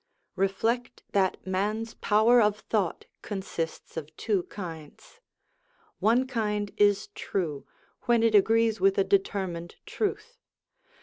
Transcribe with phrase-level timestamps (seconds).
[0.35, 5.19] Reflect that man's power of thought consists of two kinds.
[5.99, 7.67] One kind is true,
[8.05, 10.39] when it agrees with a deter mined truth.